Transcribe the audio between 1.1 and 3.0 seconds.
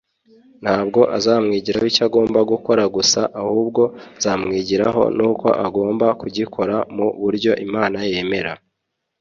azamwigiraho icyo agomba gukora